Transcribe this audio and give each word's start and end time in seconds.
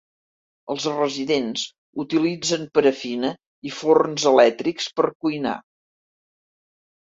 Els 0.73 0.85
residents 0.93 1.65
utilitzen 2.05 2.65
parafina 2.79 3.31
i 3.71 3.75
forns 3.81 4.27
elèctrics 4.33 4.91
per 4.99 5.09
cuinar. 5.15 5.55